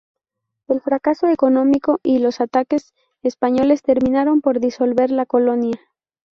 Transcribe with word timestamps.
El 0.67 0.81
fracaso 0.81 1.27
económico 1.27 1.99
y 2.01 2.17
los 2.17 2.41
ataques 2.41 2.91
españoles 3.21 3.83
terminaron 3.83 4.41
por 4.41 4.59
disolver 4.59 5.11
la 5.11 5.27
colonia. 5.27 5.79